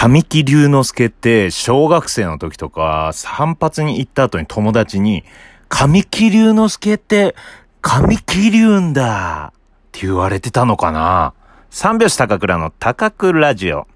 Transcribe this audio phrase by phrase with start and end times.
[0.00, 5.24] 神木隆之介って小学生の時とか散髪に行った後に友達に
[5.68, 7.34] 神木隆之介って
[7.80, 11.34] 神木隆んだって言われてたのかな?
[11.70, 13.88] 三拍子高倉の高倉ラジオ。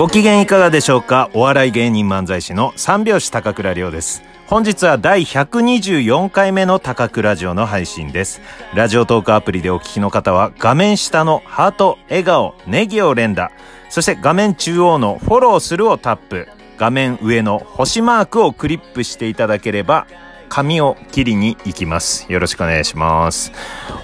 [0.00, 1.28] ご機嫌いかがでしょうか？
[1.34, 4.22] お笑い芸人漫才師の三拍子高倉涼です。
[4.46, 8.40] 本日は第124回目の高倉ラジオの配信です。
[8.74, 13.52] ラジオトークアプリでお聞きの方は画面下のハート、笑顔、ネギを連打、
[13.90, 16.48] そして画面中央のフォローするをタップ、
[16.78, 20.06] 画面上の星マークをクリップしていただければ
[20.50, 22.30] 髪を切りに行きます。
[22.30, 23.52] よろしくお願いします。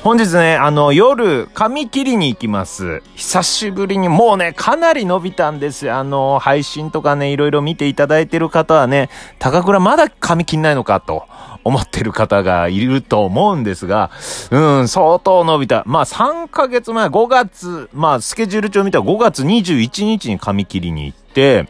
[0.02, 3.02] 本日ね、あの、夜、髪切りに行きます。
[3.16, 5.96] 久しぶりに、もうね、かなり伸びたんですよ。
[5.96, 11.27] あの、配信とかね、いろいろ見ていただいてる方はね、高倉まだ髪切んないのかと。
[11.67, 14.12] 思ってる方がいると思うんですが、
[14.52, 15.83] うん、相当伸びた。
[15.84, 21.69] まあ3ヶ月前、5月、まあスケジュール帳見たら5月21日に髪切りに行って、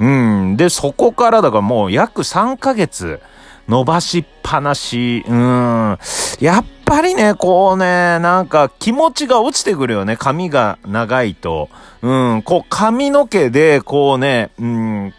[0.00, 3.20] うん、で、そこからだからもう約3ヶ月、
[3.68, 5.24] 伸ばしっぱなし。
[5.26, 5.98] うん。
[6.40, 10.16] やっぱりね、こうね、なんか気持ちが落ちてくるよね。
[10.16, 11.68] 髪が長いと。
[12.02, 12.42] うん。
[12.42, 15.14] こう髪の毛で、こうね、うん。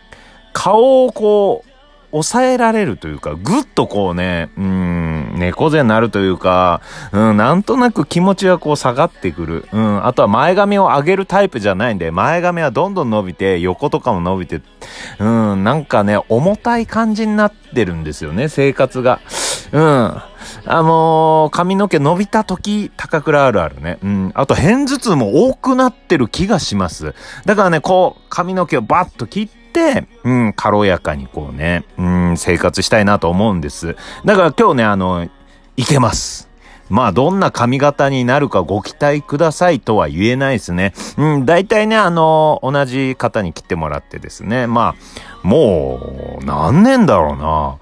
[0.54, 1.70] 顔をこう、
[2.12, 4.95] 抑えられるというか、ぐっとこうね、うん、
[5.36, 9.68] 猫背になるというか、うん、なんとなく気持ちがこう下がってくる。
[9.72, 14.62] うん、あとは前髪を上げるタイプじゃないんで、前髪はどんどん伸びて、横とかも伸びて、
[15.20, 19.20] うん、なんかね、重たい感じになってるんですよね、生活が。
[19.72, 19.82] うん。
[20.68, 23.98] あのー、髪の毛伸びた時、高倉あるあるね。
[24.04, 24.32] うん。
[24.36, 27.14] あと、片頭痛も多くなってる気がします。
[27.46, 29.65] だからね、こう、髪の毛をバッと切って、、
[30.24, 33.96] うん、軽やかにこうね、うん、生活したいなと思うんです。
[34.26, 35.30] だから今日ね、あの、
[35.78, 36.50] いけます。
[36.90, 40.94] まあ、どんな髪型になるかご期待くださいとは言えないですね。
[41.18, 44.68] うん、大体ね、あの、同じ方に切ってもらってですね。
[44.68, 44.96] ま
[45.44, 47.78] あ、もう、何年だろうな。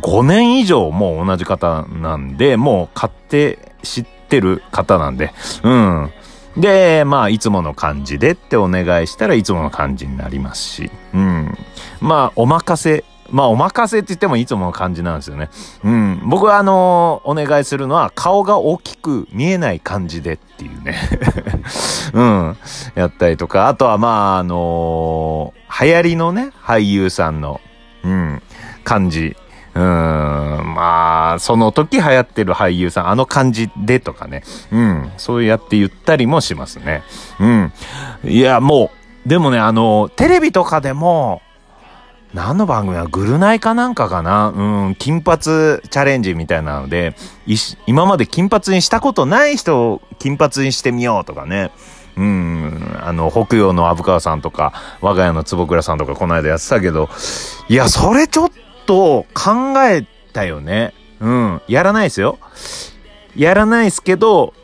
[0.00, 5.32] 5年以上もう同じ方なんで、もう買って知ってる方なんで、
[5.62, 6.10] うん。
[6.56, 11.56] で、まあ、いつもの感じでってお願いしたらいつもの感じになりますし、うん。
[12.00, 13.04] まあ、お任せ。
[13.30, 15.50] まあ、お任せって言ってもいつもの感じなんですよね。
[15.84, 16.22] うん。
[16.28, 20.96] 僕はあのお願いするのは顔が大きく見えない感じでっていうね。
[22.12, 22.56] うん。
[22.96, 27.60] やったりとか、あとはまあ、あのー、流行りのね、俳優さんの、
[28.02, 28.42] うん、
[28.82, 29.36] 感じ。
[29.74, 34.42] うん、まあ、その時流行ってる俳優さん、あの感じでとかね。
[34.72, 37.02] うん、そうやって言ったりもしますね。
[37.38, 37.72] うん。
[38.24, 38.90] いや、も
[39.24, 41.42] う、でもね、あの、テレビとかでも、
[42.34, 47.14] 何の番組はグルナイかなんかかなうん、金髪チャレンジみたいなので、
[47.86, 51.72] 今まで金髪にしたことない人を金髪にしてみようとかね。
[52.16, 57.08] うん、あの、北洋の虻川さんとか、我が家の坪倉さんとかこの間やってたけど、
[57.68, 58.54] いや、それちょっと
[58.86, 60.94] と考えたよね。
[61.20, 61.62] うん。
[61.68, 62.38] やらないですよ。
[63.36, 64.54] やらないですけど、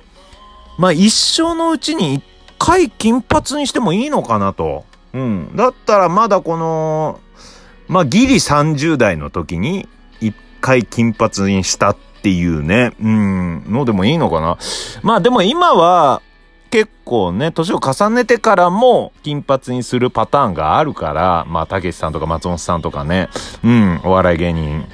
[0.78, 2.24] まあ一生のうちに一
[2.58, 4.84] 回金髪にしてもいいのかなと。
[5.12, 5.56] うん。
[5.56, 7.20] だったらまだこの、
[7.88, 9.88] まあギリ30代の時に
[10.20, 14.58] 一回金髪にしたっていうね、うん、のでもいいのかな。
[15.02, 16.22] まあでも今は、
[16.70, 23.28] 結構ね、年を重ねてからも金髪にするパターンがあるから、まあ、たけしさんとか松本さんとかね、
[23.64, 24.84] うん、お笑い芸人、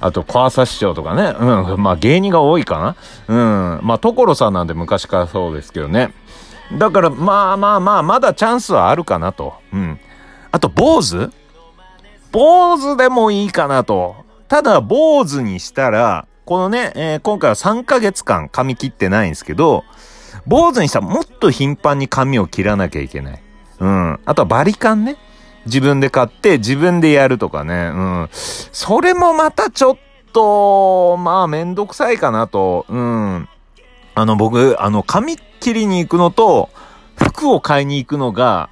[0.00, 2.96] あと、小朝師匠とかね、うん、まあ芸人が多いかな。
[3.26, 6.12] うん、まあ、所さんなんで昔からそうですけどね。
[6.72, 9.54] だから、まあまあまあ、まだチャンスはあるかなと。
[9.72, 9.98] うん。
[10.50, 11.30] あと、坊主？
[12.30, 14.16] 坊主でもいいかなと。
[14.48, 19.84] ただ、坊主にしたら、このね、えー、今回は3ヶ月間髪切ってないんですけど、
[20.48, 23.42] 坊主にしたらもっと頻繁に髪を切らなきゃいけない。
[23.80, 24.20] うん。
[24.24, 25.16] あとはバリカンね。
[25.66, 27.90] 自分で買って自分でやるとかね。
[27.94, 28.28] うん。
[28.32, 29.96] それもまたちょっ
[30.32, 32.86] と、まあめんどくさいかなと。
[32.88, 33.48] うん。
[34.14, 36.70] あの僕、あの髪切りに行くのと
[37.16, 38.70] 服を買いに行くのが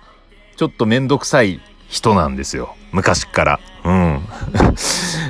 [0.57, 2.75] ちょっとめんどくさい人なんですよ。
[2.93, 3.61] 昔から。
[3.85, 4.21] うん。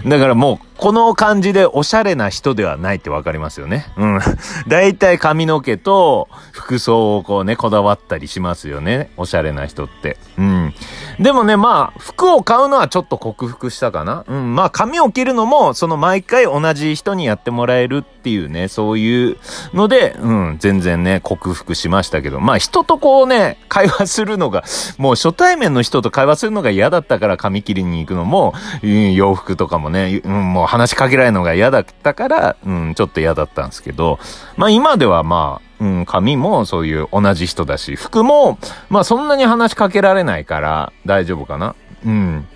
[0.07, 3.87] だからもう、この感じでおしゃれな人ではないってわかりますよね。
[3.97, 4.21] うん。
[4.69, 9.11] だいたい髪の毛と服装をこうね、こだわったりしますよね。
[9.17, 10.19] おしゃれな人って。
[10.39, 10.75] うん。
[11.19, 14.25] でもね、まあ、服を買うのはちょっと克服したかな。
[14.29, 14.55] うん。
[14.55, 19.39] まあ、髪を切るのも、その毎回同じ人にやってもらえるっていうね、そういう
[19.73, 24.63] ので、うん、全然ね、克服しましたけど、まあ、人とこうね、会話するのが、
[24.99, 34.19] もう初対面の人と会話するのが嫌だったから髪切りに行くのも、うん、洋服とかもね、ねうん、もう話しかけられるのが嫌だったから、うん、ちょっと嫌だったんですけど、
[34.57, 38.59] まあ今ではまあ、うん、髪もそういう同じ人だし、服も、
[38.89, 41.75] まあそんなに話しかけられないから大丈夫かな。
[42.05, 42.47] うん。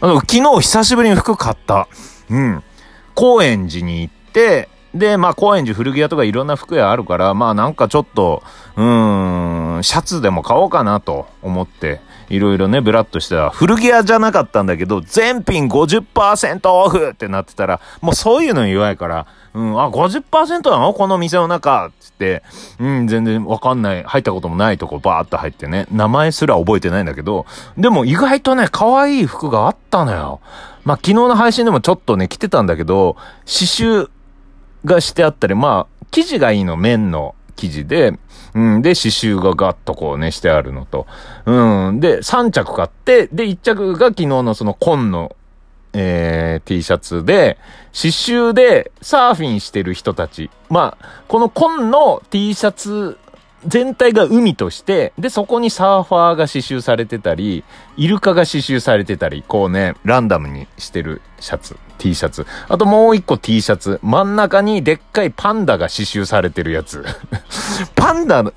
[0.00, 1.88] あの、昨日久しぶりに服買った。
[2.30, 2.62] うん。
[3.14, 8.42] 高円寺に行って、で、まあ、高円寺古着屋とかいろんな服屋あるから、まあなんかちょっと、
[8.76, 20.92] うーん、シャツでも買おうかなと思って、いろいろね、ブラッとしてた古着屋じゃなかったんだけど、全品50%オフってなってたら、もうそういうの弱いから、うん、あ、50%なの？
[20.92, 21.90] この店の中。
[22.00, 22.42] つって、
[22.78, 27.46] うん、全然わかんない、入ったこともないとこバーっと入ってね、名前すら覚えてないんだけど、
[27.76, 30.40] でも意外とね、可愛い服があったのよ。
[30.84, 33.16] まあ、昨日の配信でもちょっとね、着てたんだけど、
[33.46, 34.10] 刺繍
[34.84, 37.34] がしてあったり、まあ、生地がいいの、綿の。
[37.58, 38.18] 生地で、
[38.54, 41.06] うん、で、刺繍がガッとこうね、してあるのと。
[41.46, 45.36] うん、で、3着買って、で、1着が昨日のその紺の、
[45.92, 47.58] えー、T シャツで、
[47.92, 50.50] 刺繍でサーフィンしてる人たち。
[50.70, 53.18] まあ、この紺の T シャツ
[53.66, 57.64] 全体が海として、で、そこにサーファーが刺繍されてたり、
[57.96, 62.46] イルカが刺繍されてたり、こうね、ランダムにしてるシャツ、T シャツ。
[62.68, 63.98] あともう一個 T シャツ。
[64.02, 67.04] 真ん中にでっかいパンダが刺繍されてるやつ。
[67.94, 68.52] パンダの、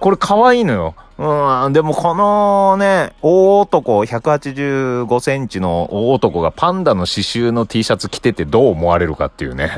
[0.00, 0.94] これ可愛いのよ。
[1.18, 9.70] うん、でもこのね、大男、185センチの大男がパンダの刺繍の T シャツ着ててどう思われるかっていうね。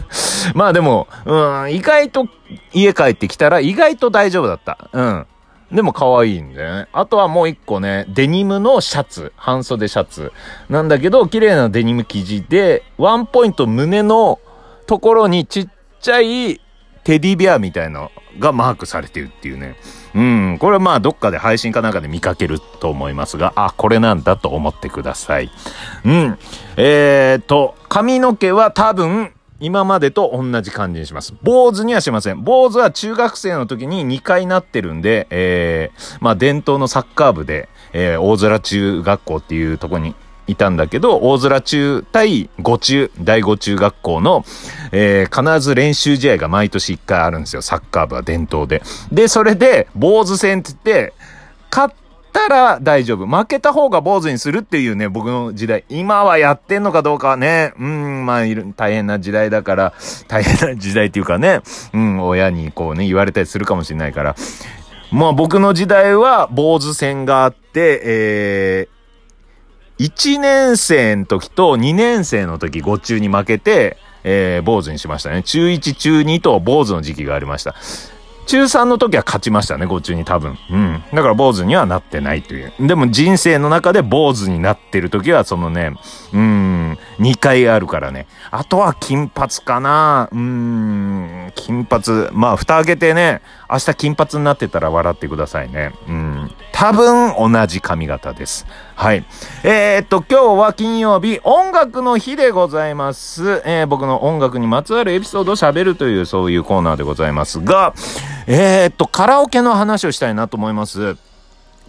[0.54, 2.26] まあでも、うん、意外と
[2.74, 4.76] 家帰ってきたら意外と大丈夫だった。
[4.92, 5.26] うん。
[5.72, 6.88] でも可愛いんだよね。
[6.92, 10.32] あとはもう一個ね、デニムのシャツ、半袖シャツ。
[10.68, 14.38] なんだけど、綺麗なデニム生地で、ワンポイント胸の
[14.86, 15.68] ところにちっ
[16.02, 16.60] ちゃい
[17.04, 19.76] テディベアみたいのがマークされてるっていうね。
[20.14, 25.50] うん、これはまあどっかで配信かなんかで見かけると思いますが、あ、これなんだと思ってください。
[26.04, 26.38] うん。
[26.76, 31.34] えーと、髪の毛は多分、今までと同じ感じにします。
[31.42, 32.42] 坊主にはしません。
[32.42, 40.16] 坊主は中学生の時に2回なってるんで、えー、まあ伝統のサッカー部で、えー、大空中学校っていうとこに
[40.46, 44.44] いたんだけど、大空中対五中、第五中学校の、
[44.92, 47.62] えー、必ず練習試合が毎年1回あるんですよ。
[47.62, 48.82] サッカー部は伝統で。
[49.10, 51.14] で、それで、坊主戦って言って、
[51.70, 51.94] 勝っ
[52.32, 53.26] たら大丈夫。
[53.26, 55.84] 負けた方が坊主にするっていうね、僕の時代。
[55.88, 58.40] 今はやってんのかどうかはね、うん、まあ、
[58.76, 59.94] 大変な時代だから、
[60.28, 61.60] 大変な時代っていうかね、
[61.92, 64.34] うん、親にこうね、言われたりするかもしれないから。
[65.12, 69.01] まあ僕の時代は坊主戦があって、えー、
[70.02, 75.44] 1年生の時と2年生の時、5中に負けて、えー、坊主にしましたね。
[75.44, 77.76] 中1、中2と坊主の時期がありました。
[78.46, 80.58] 中3の時は勝ちましたね、ご中に多分。
[80.70, 81.02] うん。
[81.14, 82.72] だから坊主にはなってないという。
[82.80, 85.94] でも人生の中で坊主になってる時は、そのね、
[86.32, 88.26] うん、2回あるからね。
[88.50, 92.28] あとは金髪かなうん、金髪。
[92.32, 93.40] まあ、蓋開けてね、
[93.70, 95.94] 明日金髪になってたら笑ってくださいね。
[96.08, 96.21] うん。
[96.72, 98.66] 多分同じ髪型です。
[98.96, 99.24] はい。
[99.62, 103.62] えー、っと、今日は金曜日、音楽の日でございます。
[103.64, 107.94] えー、僕の音楽にまつわるエピソードを喋るという、そういうコーナーでございますが、
[108.46, 111.16] えー、っと、カラオケの話をしたいなと思います。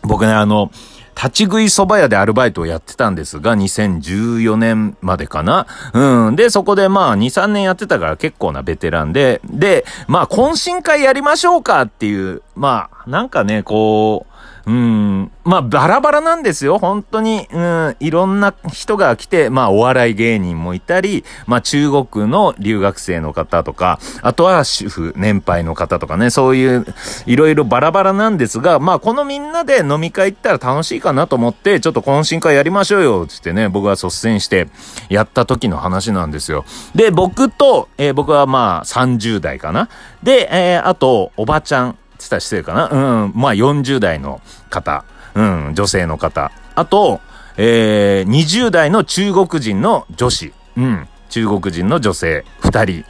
[0.03, 0.69] 僕ね、あの、
[1.15, 6.35] 立ち食い蕎麦屋でアルバイトをやってたんですが、2014年までかなうん。
[6.35, 14.32] で、そこでまあ、2、3年やってたから結構なベテランで、で、まあ、懇親会やりましょうかっていう、まあ、なんかね、こう、
[14.65, 15.31] うん。
[15.43, 16.79] まあ、バラバラなんですよ。
[16.79, 17.47] 本当に。
[17.51, 17.95] うん。
[17.99, 26.85] いろんな人が来て、まあ、お笑い芸人もいたり、まあ、中国の留学生の方とか、あとは主婦、年配の方とかね、そういう、
[27.25, 34.69] いろいろバラバラなんですが、まあ、このみんなで飲み会行ったら楽しいかなと思って、ちょっと懇親会やりましょうよ、つってね、僕が率先して
[35.09, 36.63] やった時の話なんですよ。
[36.95, 39.89] で、僕と、えー、僕はまあ、30代かな。
[40.23, 41.97] で、えー、あと、おばちゃん。
[42.27, 43.31] ったら失礼かなうん。
[43.35, 45.05] まあ40代の方。
[45.35, 45.71] うん。
[45.73, 46.51] 女性の方。
[46.75, 47.21] あと、
[47.57, 50.53] えー、20代の中国人の女子。
[50.77, 51.07] うん。
[51.29, 53.05] 中国人の女性2人。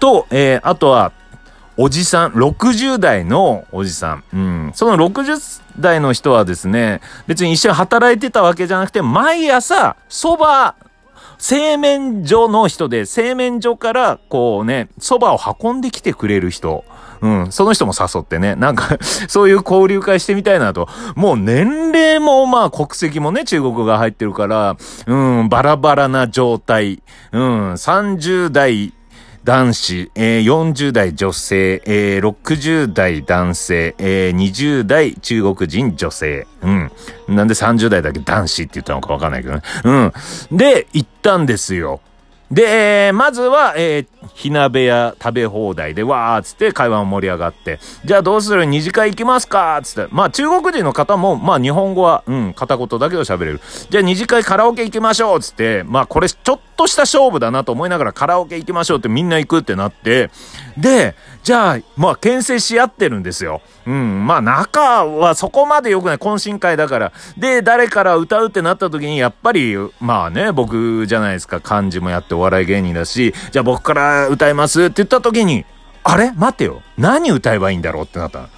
[0.00, 1.12] と、えー、あとは、
[1.76, 4.24] おじさん、60代のおじさん。
[4.32, 4.72] うん。
[4.74, 10.74] その60代の人はですね、別に一緒に働いてたわけじゃなくて、毎朝、蕎麦
[11.38, 16.84] 製麺所の人で、製麺所からこうね、蕎麦を運んできてくれる人。
[17.20, 17.52] うん。
[17.52, 18.54] その人も誘ってね。
[18.54, 18.98] なんか
[19.28, 20.88] そういう交流会してみたいなと。
[21.16, 24.76] もう年齢もまあ国籍もね、中国が入ってるから、
[25.06, 27.02] うん、バラバラな状態。
[27.32, 28.92] うん、30代、
[29.44, 36.46] 男子、えー、40代女性、えー、60代男性、えー、20代中国人女性。
[36.62, 36.90] うん。
[37.28, 39.62] なんで30代だけ男子って言ったのかわかんないけどね。
[39.84, 40.12] うん。
[40.56, 42.00] で、行ったんですよ。
[42.50, 48.66] で、まずは、えー、火鍋屋食べ放題で、わーっつって会話も盛り上がって、じゃあどうする？
[48.66, 50.12] 二次会行きますかつって。
[50.12, 53.60] まあ中国人の方も、まあ日本語は、うん、片言だけど喋れる。
[53.90, 60.30] じゃあ二次会カラオケ行きましょうつって、まあこれちょっとした勝負だなと思いながらカラオケ行きましょうってみんな行くってなって、
[60.76, 61.14] で、
[61.44, 63.60] じゃあ、まあ、牽制し合ってるんですよ。
[63.86, 64.26] うん。
[64.26, 66.16] まあ、仲はそこまで良くない。
[66.16, 67.12] 懇親会だから。
[67.36, 71.60] で、誰から歌うってなった時に、やっぱり、まあね、僕じゃないですか。
[71.60, 75.66] 漢字もやってお笑い芸人だし、じゃあ僕から歌いますって言った時に、
[76.02, 76.32] あれ？
[76.32, 76.80] 待てよ。
[76.96, 78.48] 何歌えばいいんだろうってなった。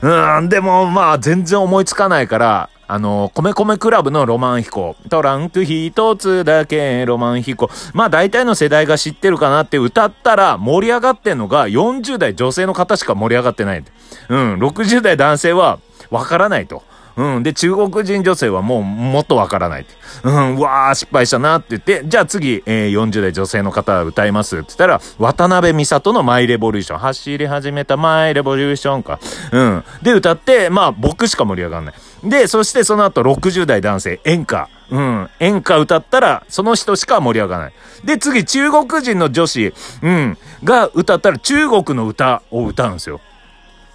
[0.00, 4.96] うん、でも、まあ、全然思いつかないから、あの、米米クラブのロマン飛行。
[5.10, 7.68] トランク一つだけロマン飛行。
[7.92, 13.84] まあ大体の世代が知ってるかなって歌ったら盛り上がってんのが40代女性の方しか盛り上がってない。
[14.30, 15.80] うん、60代男性は
[16.10, 16.82] わからないと。
[17.18, 17.42] うん。
[17.42, 19.86] で、中国人女性はもうもっとわからない。
[20.22, 26.98] うん、うわー、失敗したなって言って、じゃあ次、えー、40代女性の方歌いますって言ったら、渡辺美里のマイレボリューション。
[27.00, 29.18] 走り始めたマイレボリューションか。
[29.50, 29.84] うん。
[30.00, 31.94] で、歌って、まあ、僕しか盛り上がんない。
[32.22, 34.68] で、そしてその後60代男性、演歌。
[34.90, 35.28] うん。
[35.40, 37.72] 演歌歌ったら、その人しか盛り上がらない。
[38.04, 43.20] で、次、中国人の女子、うん、が歌ったら中国の歌を歌うんですよ。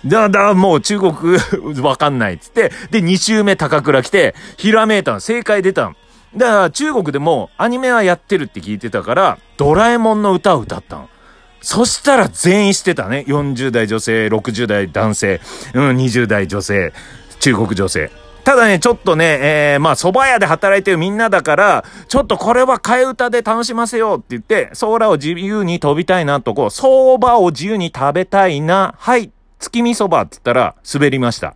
[0.06, 1.14] だ、だ、もう中国
[1.82, 5.20] わかんないっつって、で、2周目高倉来て、ひらめいたの。
[5.20, 5.96] 正解出たの。
[6.36, 11.10] だから中国でもアニメはやってるって聞いてたから、ドラえもんの歌を歌ったの。
[11.62, 13.24] そしたら全員してたね。
[13.28, 15.40] 40代女性、60代男性、
[15.74, 16.92] うん、20代女性、
[17.40, 18.12] 中国女性。
[18.44, 29.32] ただね、ちょっとね、えー、まあ、蕎麦屋で働いてるみんなだから、ちょっとこれは替え歌で楽しませようって言って、空を自由に飛びたいなとこう、相場を自由に食べたいな、はい、
[29.64, 31.56] 月見そばって言ったら滑りました。